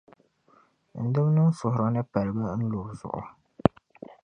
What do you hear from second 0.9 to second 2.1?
n dimnim’ suhuri ni